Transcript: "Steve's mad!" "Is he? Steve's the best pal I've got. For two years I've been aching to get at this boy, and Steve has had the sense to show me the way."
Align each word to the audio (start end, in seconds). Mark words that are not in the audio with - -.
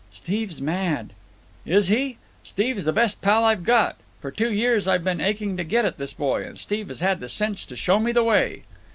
"Steve's 0.11 0.59
mad!" 0.59 1.13
"Is 1.63 1.87
he? 1.87 2.17
Steve's 2.43 2.85
the 2.85 2.91
best 2.91 3.21
pal 3.21 3.43
I've 3.45 3.63
got. 3.63 3.97
For 4.19 4.31
two 4.31 4.51
years 4.51 4.87
I've 4.87 5.03
been 5.03 5.21
aching 5.21 5.57
to 5.57 5.63
get 5.63 5.85
at 5.85 5.99
this 5.99 6.15
boy, 6.15 6.43
and 6.43 6.59
Steve 6.59 6.87
has 6.87 7.01
had 7.01 7.19
the 7.19 7.29
sense 7.29 7.67
to 7.67 7.75
show 7.75 7.99
me 7.99 8.11
the 8.11 8.23
way." 8.23 8.63